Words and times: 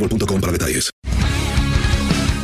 boostmobile.com 0.00 0.40
para 0.40 0.52
detalles. 0.52 0.90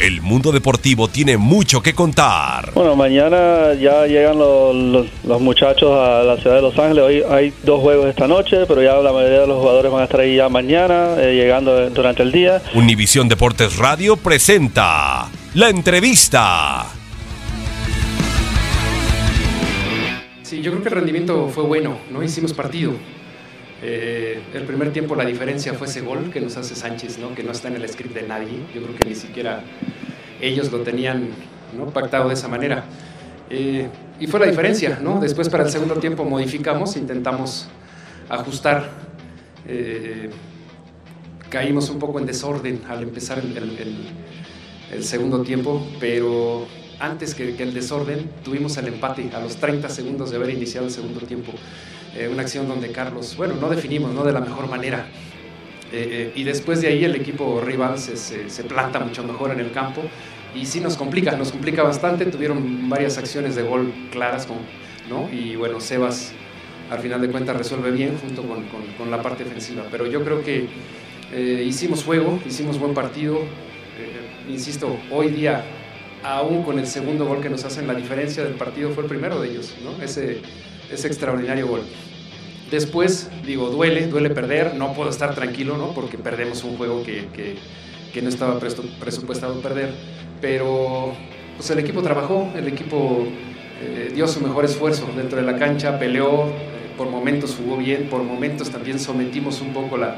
El 0.00 0.20
mundo 0.20 0.50
deportivo 0.50 1.06
tiene 1.06 1.36
mucho 1.36 1.80
que 1.80 1.94
contar. 1.94 2.72
Bueno, 2.74 2.96
mañana 2.96 3.72
ya 3.80 4.04
llegan 4.06 4.36
los, 4.36 4.74
los- 4.74 5.06
los 5.24 5.40
muchachos 5.40 5.90
a 5.92 6.24
la 6.24 6.36
ciudad 6.38 6.56
de 6.56 6.62
Los 6.62 6.76
Ángeles. 6.76 7.04
Hoy 7.04 7.22
hay 7.30 7.52
dos 7.62 7.80
juegos 7.80 8.06
esta 8.08 8.26
noche, 8.26 8.66
pero 8.66 8.82
ya 8.82 8.94
la 8.96 9.12
mayoría 9.12 9.40
de 9.42 9.46
los 9.46 9.58
jugadores 9.60 9.92
van 9.92 10.00
a 10.00 10.04
estar 10.04 10.18
ahí 10.18 10.34
ya 10.36 10.48
mañana, 10.48 11.14
eh, 11.18 11.34
llegando 11.36 11.88
durante 11.90 12.24
el 12.24 12.32
día. 12.32 12.60
Univisión 12.74 13.28
Deportes 13.28 13.76
Radio 13.76 14.16
presenta 14.16 15.28
la 15.54 15.68
entrevista. 15.68 16.86
Sí, 20.42 20.60
yo 20.62 20.72
creo 20.72 20.82
que 20.82 20.88
el 20.88 20.94
rendimiento 20.96 21.48
fue 21.54 21.62
bueno, 21.62 21.96
¿no? 22.10 22.22
Hicimos 22.24 22.52
partido. 22.52 22.92
Eh, 23.84 24.40
el 24.54 24.62
primer 24.62 24.92
tiempo 24.92 25.16
la 25.16 25.24
diferencia 25.24 25.74
fue 25.74 25.88
ese 25.88 26.02
gol 26.02 26.30
que 26.32 26.40
nos 26.40 26.56
hace 26.56 26.74
Sánchez, 26.76 27.18
¿no? 27.18 27.34
Que 27.34 27.42
no 27.42 27.50
está 27.52 27.68
en 27.68 27.74
el 27.76 27.88
script 27.88 28.14
de 28.14 28.22
nadie. 28.22 28.60
Yo 28.74 28.82
creo 28.82 28.94
que 28.96 29.08
ni 29.08 29.14
siquiera 29.14 29.62
ellos 30.40 30.70
lo 30.70 30.80
tenían 30.80 31.28
¿no? 31.76 31.86
pactado 31.86 32.28
de 32.28 32.34
esa 32.34 32.48
manera. 32.48 32.84
Eh, 33.50 33.88
y 34.20 34.26
fue 34.28 34.38
la 34.40 34.46
diferencia, 34.46 34.98
¿no? 35.02 35.18
Después 35.20 35.48
para 35.48 35.64
el 35.64 35.70
segundo 35.70 35.96
tiempo 35.96 36.24
modificamos, 36.24 36.96
intentamos 36.96 37.66
ajustar. 38.28 38.88
Eh, 39.66 40.30
caímos 41.48 41.90
un 41.90 41.98
poco 41.98 42.18
en 42.18 42.26
desorden 42.26 42.80
al 42.88 43.02
empezar 43.02 43.38
el, 43.40 43.56
el- 43.56 43.78
el- 43.78 43.96
el 44.92 45.04
segundo 45.04 45.42
tiempo, 45.42 45.86
pero 45.98 46.66
antes 47.00 47.34
que, 47.34 47.54
que 47.56 47.62
el 47.62 47.72
desorden 47.74 48.30
tuvimos 48.44 48.76
el 48.76 48.88
empate 48.88 49.30
a 49.34 49.40
los 49.40 49.56
30 49.56 49.88
segundos 49.88 50.30
de 50.30 50.36
haber 50.36 50.50
iniciado 50.50 50.86
el 50.86 50.92
segundo 50.92 51.20
tiempo. 51.20 51.52
Eh, 52.16 52.28
una 52.30 52.42
acción 52.42 52.68
donde 52.68 52.90
Carlos, 52.92 53.36
bueno, 53.36 53.54
no 53.60 53.68
definimos, 53.70 54.12
no 54.12 54.22
de 54.24 54.32
la 54.32 54.40
mejor 54.40 54.68
manera. 54.68 55.06
Eh, 55.92 56.08
eh, 56.10 56.32
y 56.34 56.44
después 56.44 56.80
de 56.80 56.88
ahí 56.88 57.04
el 57.04 57.14
equipo 57.14 57.60
rival 57.60 57.98
se, 57.98 58.16
se- 58.16 58.64
planta 58.64 58.98
mucho 59.00 59.22
mejor 59.24 59.50
en 59.52 59.60
el 59.60 59.72
campo 59.72 60.02
y 60.54 60.64
sí 60.66 60.80
nos 60.80 60.96
complica, 60.96 61.32
nos 61.36 61.52
complica 61.52 61.82
bastante. 61.82 62.26
Tuvieron 62.26 62.88
varias 62.88 63.18
acciones 63.18 63.54
de 63.56 63.62
gol 63.62 63.92
claras, 64.10 64.46
con, 64.46 64.58
¿no? 65.08 65.28
Y 65.32 65.56
bueno, 65.56 65.80
Sebas 65.80 66.32
al 66.90 66.98
final 67.00 67.20
de 67.22 67.28
cuentas 67.28 67.56
resuelve 67.56 67.90
bien 67.90 68.18
junto 68.18 68.42
con, 68.42 68.64
con- 68.98 69.10
la 69.10 69.22
parte 69.22 69.44
ofensiva. 69.44 69.84
Pero 69.90 70.06
yo 70.06 70.22
creo 70.24 70.42
que 70.42 70.66
hicimos 71.64 72.04
juego, 72.04 72.38
hicimos 72.46 72.78
buen 72.78 72.92
partido. 72.94 73.38
Insisto, 74.48 74.98
hoy 75.10 75.28
día, 75.28 75.64
aún 76.22 76.62
con 76.62 76.78
el 76.78 76.86
segundo 76.86 77.24
gol 77.26 77.40
que 77.40 77.48
nos 77.48 77.64
hacen, 77.64 77.86
la 77.86 77.94
diferencia 77.94 78.42
del 78.44 78.54
partido 78.54 78.90
fue 78.90 79.04
el 79.04 79.08
primero 79.08 79.40
de 79.40 79.50
ellos, 79.50 79.74
¿no? 79.84 80.02
Ese, 80.02 80.40
ese 80.92 81.06
extraordinario 81.08 81.66
gol. 81.66 81.82
Después, 82.70 83.30
digo, 83.44 83.68
duele, 83.68 84.06
duele 84.06 84.30
perder, 84.30 84.74
no 84.76 84.94
puedo 84.94 85.10
estar 85.10 85.34
tranquilo, 85.34 85.76
¿no? 85.76 85.88
Porque 85.92 86.16
perdemos 86.16 86.64
un 86.64 86.76
juego 86.76 87.02
que, 87.02 87.26
que- 87.34 87.56
que 88.12 88.22
no 88.22 88.28
estaba 88.28 88.58
presto- 88.60 88.84
presupuestado 89.00 89.60
perder, 89.60 89.90
pero 90.40 91.14
pues 91.56 91.70
el 91.70 91.78
equipo 91.78 92.02
trabajó, 92.02 92.50
el 92.56 92.68
equipo 92.68 93.26
eh, 93.82 94.10
dio 94.14 94.26
su 94.28 94.40
mejor 94.40 94.64
esfuerzo 94.64 95.08
dentro 95.16 95.38
de 95.38 95.44
la 95.50 95.58
cancha, 95.58 95.98
peleó, 95.98 96.46
eh, 96.46 96.50
por 96.96 97.08
momentos 97.08 97.56
jugó 97.56 97.76
bien, 97.78 98.08
por 98.10 98.22
momentos 98.22 98.70
también 98.70 98.98
sometimos 98.98 99.60
un 99.60 99.72
poco 99.72 99.96
la, 99.96 100.16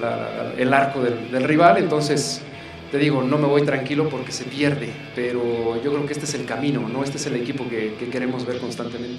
la- 0.00 0.52
el 0.56 0.72
arco 0.72 1.00
del, 1.02 1.30
del 1.30 1.44
rival, 1.44 1.78
entonces 1.78 2.40
te 2.90 2.98
digo, 2.98 3.22
no 3.22 3.36
me 3.38 3.46
voy 3.48 3.62
tranquilo 3.62 4.08
porque 4.08 4.30
se 4.32 4.44
pierde, 4.44 4.90
pero 5.16 5.80
yo 5.82 5.92
creo 5.92 6.06
que 6.06 6.12
este 6.12 6.24
es 6.26 6.34
el 6.34 6.44
camino, 6.44 6.88
¿no? 6.88 7.02
Este 7.02 7.16
es 7.18 7.26
el 7.26 7.34
equipo 7.36 7.68
que, 7.68 7.94
que 7.98 8.08
queremos 8.08 8.46
ver 8.46 8.58
constantemente. 8.58 9.18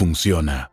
funciona. 0.01 0.71